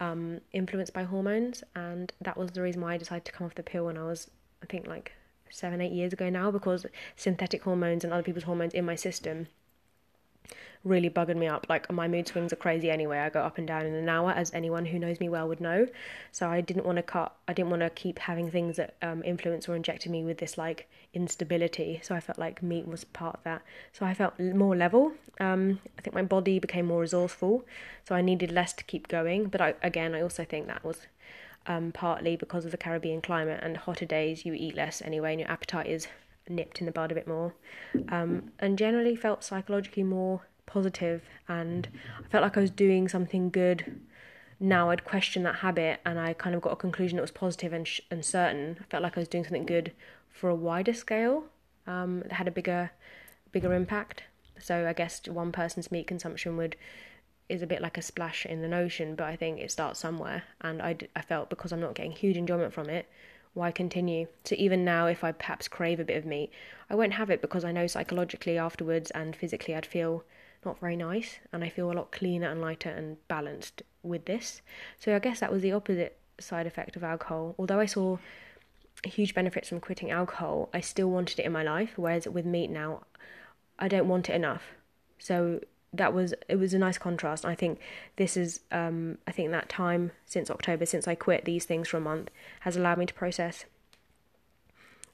[0.00, 3.54] um, influenced by hormones, and that was the reason why I decided to come off
[3.54, 4.30] the pill when I was,
[4.62, 5.12] I think, like
[5.50, 6.86] seven, eight years ago now, because
[7.16, 9.48] synthetic hormones and other people's hormones in my system
[10.84, 11.66] really bugging me up.
[11.68, 13.18] Like my mood swings are crazy anyway.
[13.18, 15.60] I go up and down in an hour, as anyone who knows me well would
[15.60, 15.86] know.
[16.32, 17.34] So I didn't want to cut.
[17.46, 20.56] I didn't want to keep having things that um, influence or injected me with this
[20.56, 22.00] like instability.
[22.02, 23.62] So I felt like meat was part of that.
[23.92, 25.12] So I felt more level.
[25.38, 27.64] Um, I think my body became more resourceful.
[28.08, 29.46] So I needed less to keep going.
[29.46, 31.06] But I, again, I also think that was
[31.66, 34.44] um, partly because of the Caribbean climate and hotter days.
[34.46, 36.08] You eat less anyway, and your appetite is
[36.48, 37.54] nipped in the bud a bit more.
[38.08, 41.88] Um, and generally felt psychologically more positive and
[42.24, 44.00] I felt like I was doing something good.
[44.58, 47.72] Now I'd question that habit and I kind of got a conclusion that was positive
[47.72, 48.78] and, sh- and certain.
[48.80, 49.92] I felt like I was doing something good
[50.30, 51.44] for a wider scale
[51.86, 52.90] um, that had a bigger
[53.52, 54.22] bigger impact.
[54.60, 56.76] So I guess one person's meat consumption would
[57.48, 60.44] is a bit like a splash in the ocean, but I think it starts somewhere.
[60.60, 63.08] And I, I felt because I'm not getting huge enjoyment from it,
[63.54, 64.26] why continue?
[64.44, 66.50] So even now, if I perhaps crave a bit of meat,
[66.88, 70.24] I won't have it because I know psychologically afterwards and physically I'd feel
[70.64, 74.60] not very nice, and I feel a lot cleaner and lighter and balanced with this.
[74.98, 77.54] So I guess that was the opposite side effect of alcohol.
[77.58, 78.18] Although I saw
[79.04, 81.92] huge benefits from quitting alcohol, I still wanted it in my life.
[81.96, 83.04] Whereas with meat now,
[83.78, 84.62] I don't want it enough.
[85.18, 85.60] So
[85.92, 87.44] that was it was a nice contrast.
[87.44, 87.80] I think
[88.16, 91.96] this is um, I think that time since October, since I quit these things for
[91.96, 93.64] a month, has allowed me to process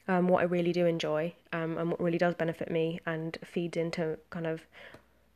[0.09, 3.77] um, what I really do enjoy um, and what really does benefit me and feeds
[3.77, 4.63] into kind of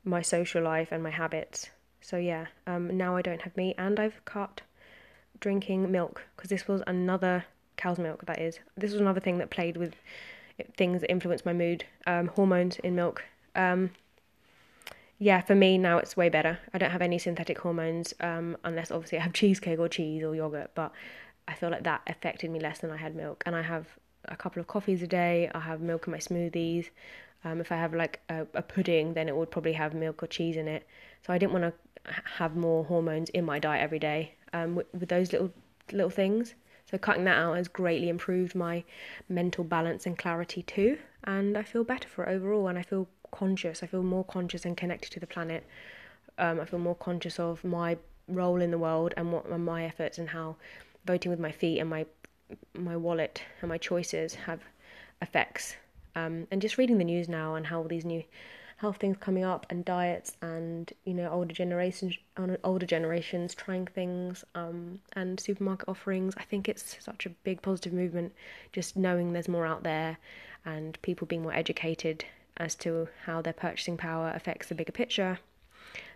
[0.04, 1.70] my social life and my habits.
[2.00, 4.62] So yeah, um, now I don't have meat and I've cut
[5.40, 7.44] drinking milk because this was another
[7.76, 8.26] cow's milk.
[8.26, 9.94] That is, this was another thing that played with
[10.76, 11.84] things that influence my mood.
[12.06, 13.24] Um, hormones in milk.
[15.22, 16.58] Yeah, for me now it's way better.
[16.72, 20.34] I don't have any synthetic hormones um, unless obviously I have cheesecake or cheese or
[20.34, 20.92] yogurt, but
[21.46, 23.42] I feel like that affected me less than I had milk.
[23.44, 23.86] And I have
[24.24, 25.50] a couple of coffees a day.
[25.54, 26.88] I have milk in my smoothies.
[27.44, 30.26] Um, if I have like a, a, pudding, then it would probably have milk or
[30.26, 30.86] cheese in it.
[31.26, 34.86] So I didn't want to have more hormones in my diet every day um, with,
[34.98, 35.52] with those little
[35.92, 36.54] little things.
[36.90, 38.84] So cutting that out has greatly improved my
[39.28, 42.68] mental balance and clarity too, and I feel better for it overall.
[42.68, 43.82] And I feel conscious.
[43.82, 45.64] I feel more conscious and connected to the planet.
[46.38, 47.96] Um, I feel more conscious of my
[48.28, 50.56] role in the world and what my efforts and how
[51.04, 52.06] voting with my feet and my
[52.74, 54.60] my wallet and my choices have
[55.22, 55.76] effects.
[56.16, 58.24] Um, and just reading the news now and how all these new
[58.80, 62.16] health things coming up and diets and you know older generations
[62.64, 67.92] older generations trying things um, and supermarket offerings i think it's such a big positive
[67.92, 68.32] movement
[68.72, 70.16] just knowing there's more out there
[70.64, 72.24] and people being more educated
[72.60, 75.40] as to how their purchasing power affects the bigger picture.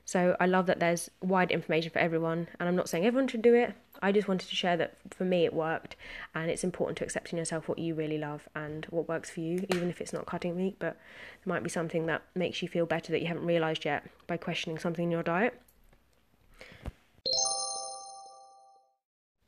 [0.05, 3.41] So I love that there's wide information for everyone, and I'm not saying everyone should
[3.41, 3.73] do it.
[4.03, 5.97] I just wanted to share that for me it worked,
[6.35, 9.41] and it's important to accept in yourself what you really love and what works for
[9.41, 10.99] you, even if it's not cutting meat, but
[11.41, 14.37] it might be something that makes you feel better that you haven't realised yet by
[14.37, 15.59] questioning something in your diet.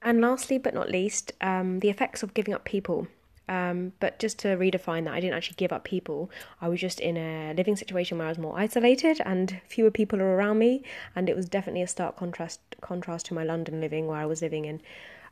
[0.01, 3.09] And lastly, but not least, um, the effects of giving up people.
[3.49, 6.31] Um, but just to redefine that, I didn't actually give up people.
[6.61, 10.21] I was just in a living situation where I was more isolated and fewer people
[10.21, 10.83] are around me,
[11.15, 14.43] and it was definitely a stark contrast contrast to my London living, where I was
[14.43, 14.81] living in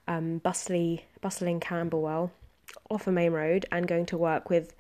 [0.07, 2.31] um, bustly, bustling Camberwell,
[2.89, 4.75] off a main road, and going to work with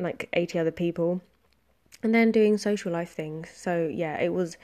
[0.00, 1.20] like eighty other people,
[2.02, 3.48] and then doing social life things.
[3.54, 4.56] So yeah, it was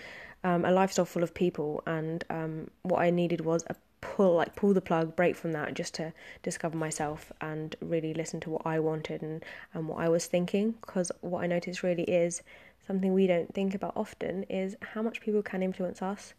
[0.43, 4.55] um, a lifestyle full of people, and um, what I needed was a pull like
[4.55, 8.63] pull the plug break from that just to discover myself and really listen to what
[8.67, 10.73] i wanted and and what i was thinking.
[10.81, 12.43] Because what i noticed really is
[12.87, 16.35] something we don't think about often is how much people can influence us.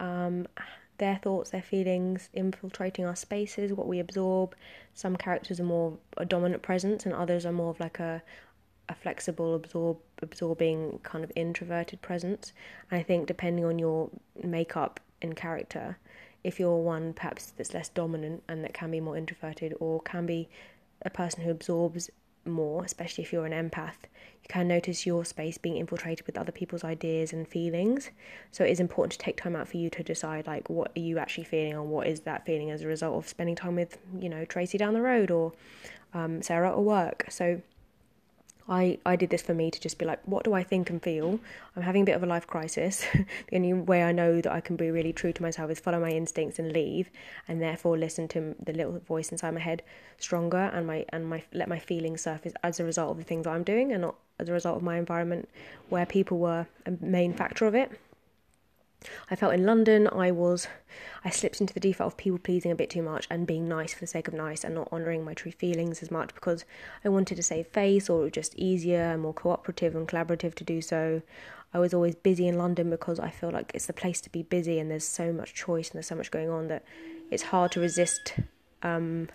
[0.00, 0.46] Um,
[0.98, 4.54] their thoughts their feelings infiltrating our spaces what we absorb.
[4.94, 8.22] Some characters are more a dominant presence and others are more of like a
[8.88, 12.52] a flexible absorb absorbing kind of introverted presence.
[12.90, 14.10] And i think depending on your
[14.42, 15.98] makeup and character
[16.44, 20.26] if you're one perhaps that's less dominant and that can be more introverted or can
[20.26, 20.48] be
[21.02, 22.10] a person who absorbs
[22.46, 24.04] more, especially if you're an empath,
[24.42, 28.10] you can notice your space being infiltrated with other people's ideas and feelings.
[28.52, 31.00] So it is important to take time out for you to decide like what are
[31.00, 33.98] you actually feeling and what is that feeling as a result of spending time with,
[34.18, 35.52] you know, Tracy down the road or
[36.12, 37.24] um, Sarah at work.
[37.30, 37.62] So
[38.68, 41.02] I, I did this for me to just be like, what do I think and
[41.02, 41.38] feel?
[41.76, 43.04] I'm having a bit of a life crisis.
[43.14, 46.00] the only way I know that I can be really true to myself is follow
[46.00, 47.10] my instincts and leave,
[47.46, 49.82] and therefore listen to the little voice inside my head
[50.18, 53.46] stronger and my and my let my feelings surface as a result of the things
[53.46, 55.48] I'm doing and not as a result of my environment
[55.90, 57.90] where people were a main factor of it.
[59.30, 60.68] I felt in London I was
[61.24, 63.94] I slipped into the default of people pleasing a bit too much and being nice
[63.94, 66.64] for the sake of nice and not honouring my true feelings as much because
[67.04, 70.54] I wanted to save face or it was just easier and more cooperative and collaborative
[70.56, 71.22] to do so.
[71.72, 74.42] I was always busy in London because I feel like it's the place to be
[74.42, 76.84] busy and there's so much choice and there's so much going on that
[77.30, 78.34] it's hard to resist
[78.82, 79.28] um,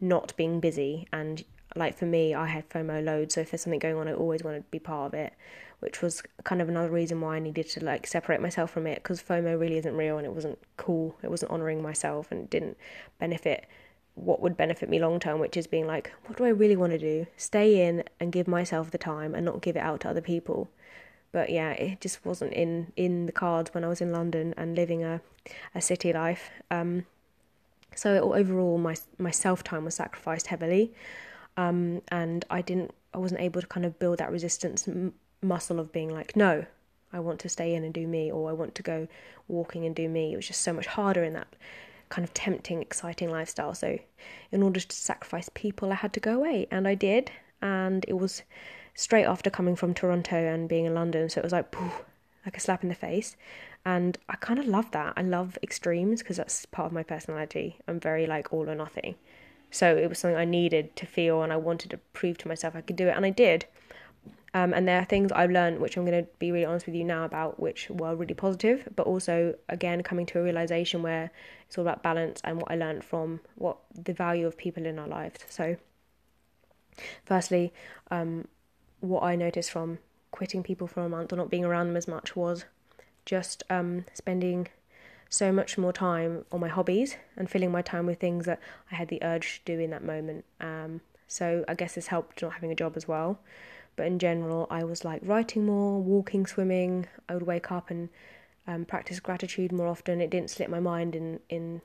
[0.00, 1.44] not being busy and
[1.76, 4.42] like for me I had FOMO loads so if there's something going on I always
[4.42, 5.34] want to be part of it
[5.80, 8.96] which was kind of another reason why I needed to like separate myself from it
[8.96, 11.16] because FOMO really isn't real and it wasn't cool.
[11.22, 12.76] It wasn't honoring myself and didn't
[13.18, 13.66] benefit
[14.14, 16.92] what would benefit me long term, which is being like, what do I really want
[16.92, 17.26] to do?
[17.36, 20.68] Stay in and give myself the time and not give it out to other people.
[21.32, 24.74] But yeah, it just wasn't in in the cards when I was in London and
[24.74, 25.20] living a
[25.74, 26.50] a city life.
[26.70, 27.04] Um,
[27.94, 30.94] so overall, my my self time was sacrificed heavily,
[31.58, 34.88] um, and I didn't I wasn't able to kind of build that resistance
[35.42, 36.66] muscle of being like, no,
[37.12, 39.08] I want to stay in and do me, or I want to go
[39.48, 40.32] walking and do me.
[40.32, 41.48] It was just so much harder in that
[42.08, 43.74] kind of tempting, exciting lifestyle.
[43.74, 43.98] So,
[44.52, 47.30] in order to sacrifice people, I had to go away, and I did.
[47.62, 48.42] And it was
[48.94, 52.04] straight after coming from Toronto and being in London, so it was like, poof,
[52.44, 53.36] like a slap in the face.
[53.84, 55.14] And I kind of love that.
[55.16, 57.78] I love extremes because that's part of my personality.
[57.86, 59.14] I'm very like all or nothing.
[59.70, 62.74] So it was something I needed to feel, and I wanted to prove to myself
[62.74, 63.66] I could do it, and I did.
[64.56, 66.94] Um, and there are things I've learned, which I'm going to be really honest with
[66.94, 71.30] you now about, which were really positive, but also, again, coming to a realization where
[71.66, 74.98] it's all about balance and what I learned from what the value of people in
[74.98, 75.40] our lives.
[75.50, 75.76] So,
[77.26, 77.70] firstly,
[78.10, 78.48] um,
[79.00, 79.98] what I noticed from
[80.30, 82.64] quitting people for a month or not being around them as much was
[83.26, 84.68] just um, spending
[85.28, 88.94] so much more time on my hobbies and filling my time with things that I
[88.94, 90.46] had the urge to do in that moment.
[90.62, 93.38] Um, so I guess this helped not having a job as well.
[93.96, 97.06] But in general, I was like writing more, walking, swimming.
[97.28, 98.10] I would wake up and
[98.66, 100.20] um, practice gratitude more often.
[100.20, 101.80] It didn't slip my mind in in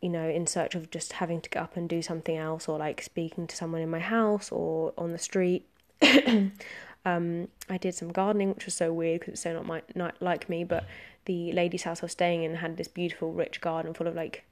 [0.00, 2.78] you know in search of just having to get up and do something else or
[2.78, 5.66] like speaking to someone in my house or on the street.
[7.04, 10.14] um, I did some gardening, which was so weird because it's so not my not
[10.20, 10.64] like me.
[10.64, 10.84] But
[11.24, 14.44] the lady's house I was staying in had this beautiful, rich garden full of like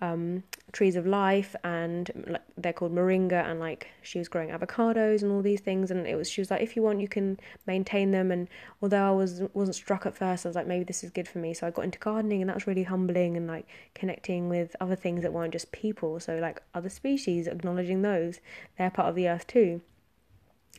[0.00, 5.22] um, trees of life, and like they're called moringa, and like she was growing avocados
[5.22, 7.38] and all these things, and it was she was like, if you want, you can
[7.66, 8.30] maintain them.
[8.30, 8.48] And
[8.82, 11.38] although I was wasn't struck at first, I was like, maybe this is good for
[11.38, 11.54] me.
[11.54, 14.96] So I got into gardening, and that was really humbling, and like connecting with other
[14.96, 16.20] things that weren't just people.
[16.20, 18.40] So like other species, acknowledging those
[18.78, 19.80] they're part of the earth too.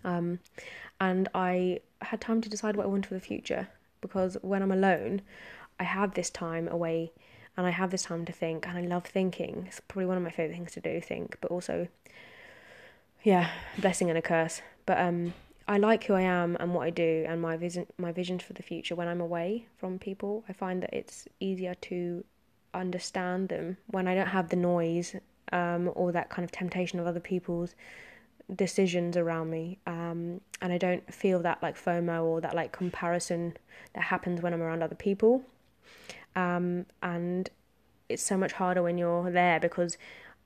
[0.03, 0.39] Um,
[0.99, 3.67] and I had time to decide what I wanted for the future
[4.01, 5.21] because when I'm alone,
[5.79, 7.11] I have this time away
[7.57, 9.65] and I have this time to think, and I love thinking.
[9.67, 11.87] It's probably one of my favorite things to do, think, but also,
[13.23, 14.61] yeah, blessing and a curse.
[14.85, 15.33] But um,
[15.67, 18.53] I like who I am and what I do, and my vision, my visions for
[18.53, 18.95] the future.
[18.95, 22.23] When I'm away from people, I find that it's easier to
[22.73, 25.15] understand them when I don't have the noise
[25.51, 27.75] um, or that kind of temptation of other people's
[28.55, 33.57] decisions around me um, and I don't feel that like FOMO or that like comparison
[33.93, 35.43] that happens when I'm around other people
[36.37, 37.49] um, and
[38.07, 39.97] it's so much harder when you're there because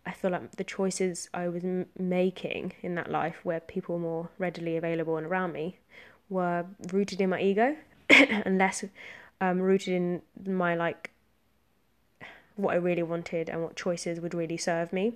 [0.06, 4.02] I feel like the choices I was m- making in that life where people were
[4.02, 5.78] more readily available and around me
[6.30, 7.76] were rooted in my ego
[8.10, 8.86] and less
[9.42, 11.12] um, rooted in my like
[12.56, 15.16] what I really wanted and what choices would really serve me.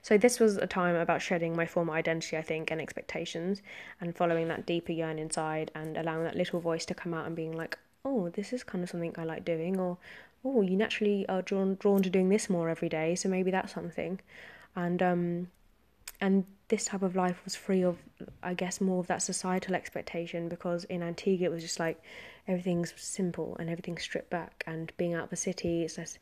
[0.00, 3.62] So this was a time about shedding my former identity, I think, and expectations,
[4.00, 7.34] and following that deeper yearn inside, and allowing that little voice to come out and
[7.34, 9.98] being like, "Oh, this is kind of something I like doing," or
[10.44, 13.72] "Oh, you naturally are drawn drawn to doing this more every day, so maybe that's
[13.72, 14.20] something,"
[14.76, 15.48] and um,
[16.20, 17.98] and this type of life was free of,
[18.42, 22.00] I guess, more of that societal expectation because in Antigua it was just like
[22.48, 26.18] everything's simple and everything's stripped back, and being out of the city, it's less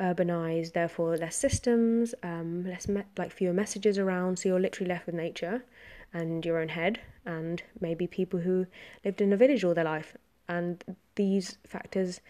[0.00, 4.38] urbanized, therefore less systems, um, less me- like fewer messages around.
[4.38, 5.64] So you're literally left with nature
[6.12, 8.66] and your own head, and maybe people who
[9.04, 10.16] lived in a village all their life.
[10.56, 10.84] And
[11.14, 12.20] these factors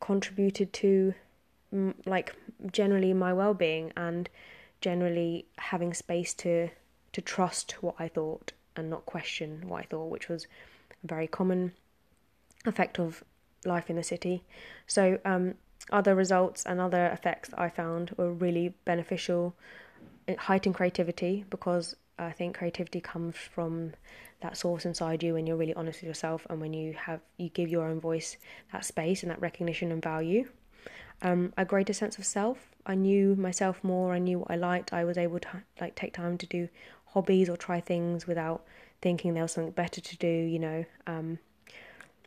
[0.00, 1.14] contributed to,
[2.06, 2.34] like,
[2.72, 4.28] generally my well-being and
[4.80, 6.68] generally having space to
[7.12, 10.46] to trust what I thought and not question what I thought, which was
[11.04, 11.72] a very common
[12.64, 13.22] effect of
[13.64, 14.42] life in the city.
[14.86, 15.54] So um,
[15.90, 19.54] other results and other effects I found were really beneficial.
[20.26, 23.92] It heightened creativity because I think creativity comes from
[24.40, 27.48] that source inside you when you're really honest with yourself and when you have you
[27.48, 28.36] give your own voice
[28.72, 30.48] that space and that recognition and value.
[31.22, 32.74] Um, a greater sense of self.
[32.84, 34.12] I knew myself more.
[34.12, 34.92] I knew what I liked.
[34.92, 36.68] I was able to like take time to do
[37.06, 38.64] hobbies or try things without
[39.00, 40.28] thinking there was something better to do.
[40.28, 41.38] You know, um,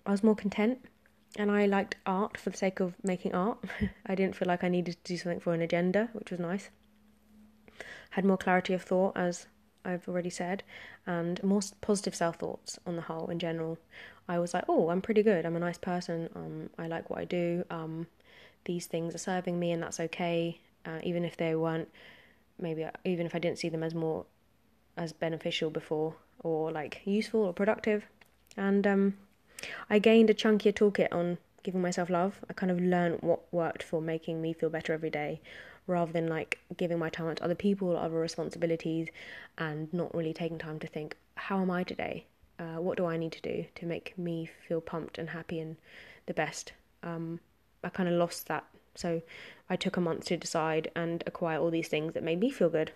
[0.06, 0.80] I was more content
[1.38, 3.60] and I liked art for the sake of making art.
[4.06, 6.70] I didn't feel like I needed to do something for an agenda, which was nice.
[8.12, 9.48] Had more clarity of thought, as
[9.88, 10.64] I've already said,
[11.06, 13.78] and more positive self thoughts on the whole in general.
[14.28, 15.46] I was like, oh, I'm pretty good.
[15.46, 16.30] I'm a nice person.
[16.36, 17.64] Um, I like what I do.
[17.70, 18.08] Um,
[18.66, 20.60] these things are serving me, and that's okay.
[20.86, 21.90] Uh, even if they weren't,
[22.60, 24.26] maybe even if I didn't see them as more
[24.98, 28.06] as beneficial before, or like useful or productive,
[28.58, 29.18] and um,
[29.90, 32.40] I gained a chunkier toolkit on giving myself love.
[32.50, 35.42] I kind of learned what worked for making me feel better every day
[35.88, 39.08] rather than like giving my time to other people other responsibilities
[39.58, 42.26] and not really taking time to think, how am I today?
[42.60, 45.78] Uh, what do I need to do to make me feel pumped and happy and
[46.26, 46.74] the best?
[47.04, 47.40] Um,
[47.84, 48.66] I kind of lost that.
[48.96, 49.22] So
[49.70, 52.70] I took a month to decide and acquire all these things that made me feel
[52.70, 52.92] good.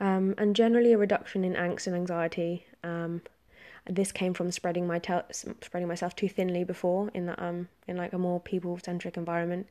[0.00, 2.64] Um, and generally, a reduction in angst and anxiety.
[2.82, 3.20] Um,
[3.86, 7.96] this came from spreading my tel- spreading myself too thinly before in that um in
[7.96, 9.66] like a more people centric environment,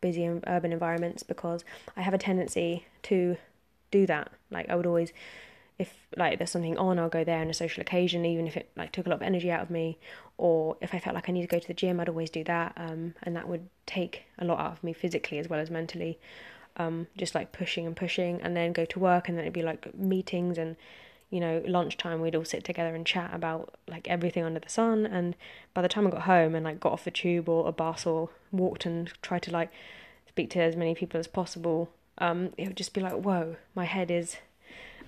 [0.00, 1.64] busy urban environments because
[1.96, 3.36] I have a tendency to
[3.90, 4.32] do that.
[4.50, 5.12] Like I would always
[5.80, 8.70] if like there's something on, I'll go there on a social occasion, even if it
[8.76, 9.98] like took a lot of energy out of me.
[10.36, 12.44] Or if I felt like I need to go to the gym, I'd always do
[12.44, 15.70] that, um, and that would take a lot out of me physically as well as
[15.70, 16.18] mentally.
[16.76, 19.62] Um, just like pushing and pushing, and then go to work, and then it'd be
[19.62, 20.76] like meetings and
[21.30, 25.06] you know, lunchtime we'd all sit together and chat about like everything under the sun.
[25.06, 25.36] And
[25.72, 28.04] by the time I got home and like got off the tube or a bus
[28.04, 29.70] or walked and tried to like
[30.28, 33.84] speak to as many people as possible, um, it would just be like, whoa, my
[33.84, 34.36] head is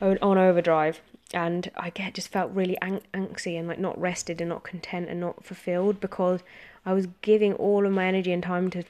[0.00, 1.00] on overdrive.
[1.34, 5.18] And I get just felt really anxious and like not rested and not content and
[5.18, 6.40] not fulfilled because
[6.86, 8.84] I was giving all of my energy and time to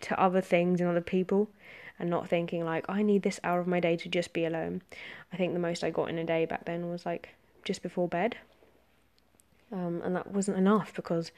[0.00, 1.48] to other things and other people
[1.98, 4.82] and not thinking like I need this hour of my day to just be alone.
[5.32, 7.30] I think the most I got in a day back then was like
[7.64, 8.36] just before bed.
[9.70, 11.30] Um, and that wasn't enough because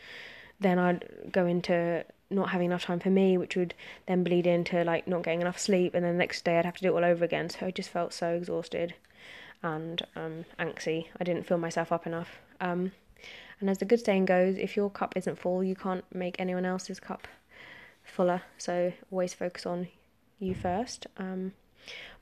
[0.61, 3.75] then I'd go into not having enough time for me, which would
[4.07, 6.77] then bleed into like not getting enough sleep, and then the next day I'd have
[6.77, 7.51] to do it all over again.
[7.51, 8.95] So I just felt so exhausted
[9.63, 11.05] and um, anxious.
[11.19, 12.39] I didn't fill myself up enough.
[12.61, 12.93] Um,
[13.61, 16.65] and as the good saying goes, if your cup isn't full, you can't make anyone
[16.65, 17.27] else's cup
[18.05, 18.43] fuller.
[18.57, 19.89] So always focus on
[20.41, 21.07] you first.
[21.17, 21.53] Um,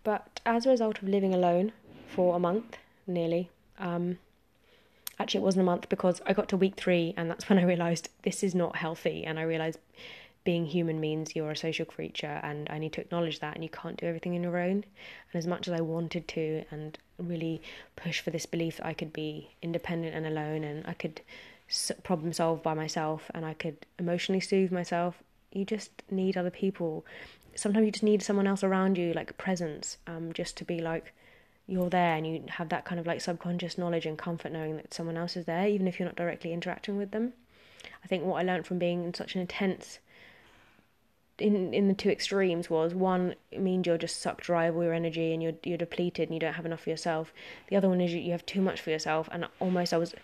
[0.05, 1.73] but as a result of living alone
[2.07, 4.19] for a month, nearly, um,
[5.19, 7.65] actually, it wasn't a month because I got to week three, and that's when I
[7.65, 9.25] realised this is not healthy.
[9.25, 9.79] And I realised
[10.45, 13.71] being human means you're a social creature, and I need to acknowledge that, and you
[13.71, 14.85] can't do everything on your own.
[15.33, 17.61] And as much as I wanted to, and really
[17.97, 21.21] push for this belief that I could be independent and alone, and I could
[22.03, 27.05] problem solve by myself, and I could emotionally soothe myself, you just need other people.
[27.59, 31.13] Sometimes you just need someone else around you, like presence, um, just to be like
[31.67, 34.95] you're there and you have that kind of like subconscious knowledge and comfort knowing that
[34.95, 37.33] someone else is there, even if you're not directly interacting with them.
[38.03, 39.99] I think what I learned from being in such an intense
[41.39, 44.83] in in the two extremes was one it means you're just sucked dry of all
[44.83, 47.33] your energy and you're you're depleted and you don't have enough for yourself.
[47.69, 50.15] The other one is you, you have too much for yourself and almost I was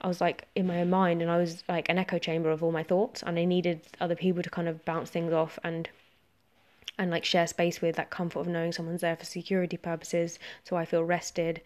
[0.00, 2.62] I was like in my own mind and I was like an echo chamber of
[2.62, 5.88] all my thoughts and I needed other people to kind of bounce things off and
[6.98, 10.76] and like share space with that comfort of knowing someone's there for security purposes so
[10.76, 11.60] I feel rested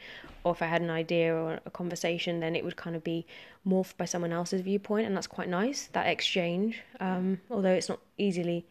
[0.45, 3.27] or if I had an idea or a conversation then it would kind of be
[3.67, 8.01] morphed by someone else's viewpoint and that's quite nice that exchange um, although it's not
[8.17, 8.67] easily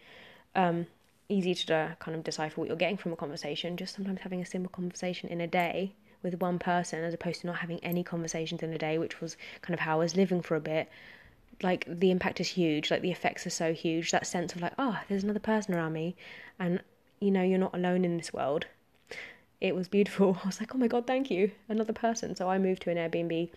[0.55, 0.87] um,
[1.29, 4.41] easy to uh, kind of decipher what you're getting from a conversation just sometimes having
[4.41, 8.03] a simple conversation in a day with one person as opposed to not having any
[8.03, 10.89] conversations in a day, which was kind of how I was living for a bit.
[11.63, 14.11] Like the impact is huge, like the effects are so huge.
[14.11, 16.15] That sense of like, oh, there's another person around me,
[16.59, 16.81] and
[17.19, 18.65] you know, you're not alone in this world.
[19.59, 20.37] It was beautiful.
[20.43, 22.35] I was like, oh my god, thank you, another person.
[22.35, 23.49] So I moved to an Airbnb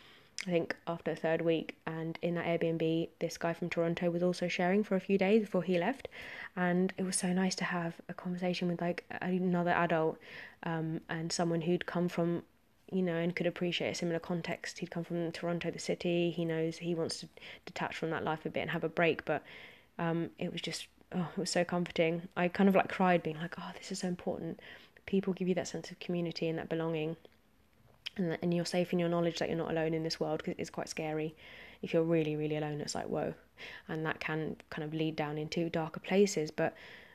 [0.47, 4.23] I think after the third week, and in that Airbnb, this guy from Toronto was
[4.23, 6.09] also sharing for a few days before he left,
[6.57, 10.19] and it was so nice to have a conversation with like another adult,
[10.63, 12.43] um, and someone who'd come from,
[12.93, 14.79] you know, and could appreciate a similar context.
[14.79, 16.31] He'd come from Toronto, the city.
[16.31, 17.29] He knows he wants to
[17.67, 19.43] detach from that life a bit and have a break, but
[19.99, 22.29] um, it was just oh, it was so comforting.
[22.37, 24.61] I kind of like cried, being like, oh, this is so important.
[25.07, 27.17] People give you that sense of community and that belonging
[28.17, 30.55] and, and you're safe in your knowledge that you're not alone in this world because
[30.59, 31.35] it's quite scary
[31.83, 33.35] if you're really really alone it's like whoa
[33.89, 36.75] and that can kind of lead down into darker places but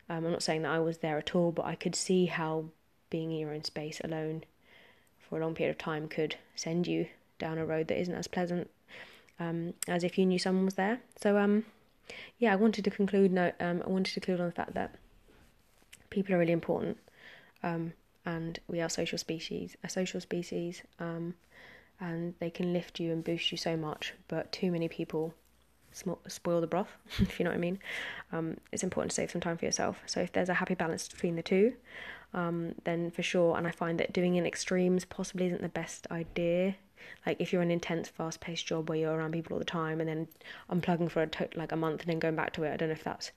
[0.10, 2.66] um, i'm not saying that i was there at all but i could see how
[3.10, 4.44] being in your own space alone
[5.30, 7.08] for a long period of time could send you
[7.40, 8.70] down a road that isn't as pleasant
[9.40, 11.66] um, as if you knew someone was there so um,
[12.40, 14.96] yeah i wanted to conclude no um, i wanted to conclude on the fact that
[16.10, 16.98] people are really important
[17.64, 17.94] um,
[18.26, 21.36] and we are social species, a social species, um,
[22.00, 24.14] and they can lift you and boost you so much.
[24.28, 25.34] But too many people
[26.28, 27.80] spoil the broth, if you know what I mean.
[28.32, 29.98] Um, it's important to save some time for yourself.
[30.06, 31.74] So if there's a happy balance between the two,
[32.36, 33.58] um, then for sure.
[33.58, 36.76] And I find that doing in extremes possibly isn't the best idea.
[37.26, 40.08] Like if you're an intense, fast-paced job where you're around people all the time, and
[40.08, 40.28] then
[40.70, 42.90] unplugging for a to- like a month and then going back to it, I don't
[42.90, 43.32] know if that's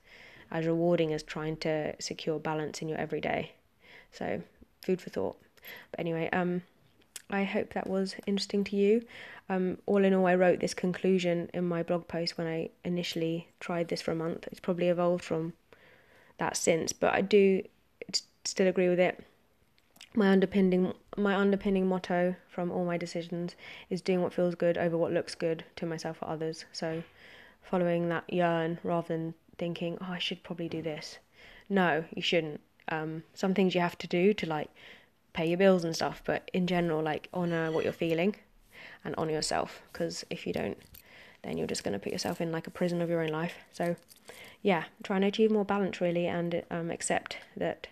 [0.51, 3.53] as rewarding as trying to secure balance in your everyday.
[4.11, 4.41] So
[4.81, 5.37] food for thought.
[5.91, 6.63] But anyway, um,
[7.29, 9.05] I hope that was interesting to you.
[9.49, 13.47] Um, all in all, I wrote this conclusion in my blog post when I initially
[13.59, 14.47] tried this for a month.
[14.51, 15.53] It's probably evolved from
[16.39, 17.61] that since, but I do
[18.45, 19.23] still agree with it.
[20.15, 23.55] My underpinning my underpinning motto from all my decisions
[23.89, 26.65] is doing what feels good over what looks good to myself or others.
[26.71, 27.03] So,
[27.61, 31.19] following that yearn rather than thinking, "Oh, I should probably do this."
[31.69, 34.69] No, you shouldn't um, some things you have to do to like
[35.33, 38.35] pay your bills and stuff, but in general, like honor what you're feeling
[39.03, 40.77] and honor yourself because if you don't,
[41.43, 43.55] then you're just going to put yourself in like a prison of your own life.
[43.71, 43.95] So,
[44.61, 47.87] yeah, trying to achieve more balance really and um, accept that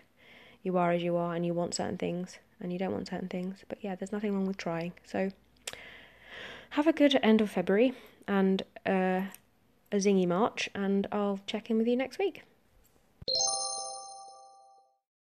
[0.68, 3.28] you are as you are and you want certain things and you don't want certain
[3.28, 3.64] things.
[3.68, 4.92] But yeah, there's nothing wrong with trying.
[5.04, 5.30] So,
[6.70, 7.94] have a good end of February
[8.26, 9.22] and uh,
[9.90, 12.42] a zingy March, and I'll check in with you next week.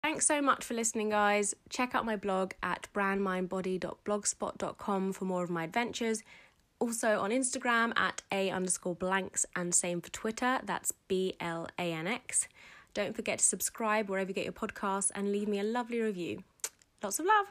[0.02, 1.54] Thanks so much for listening, guys.
[1.68, 6.22] Check out my blog at brandmindbody.blogspot.com for more of my adventures.
[6.78, 10.60] Also on Instagram at a underscore blanx and same for Twitter.
[10.64, 12.46] That's B L A N X.
[12.96, 16.42] Don't forget to subscribe wherever you get your podcasts and leave me a lovely review.
[17.02, 17.44] Lots of love.